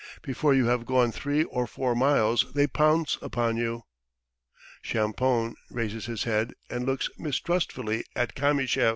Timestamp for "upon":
3.21-3.55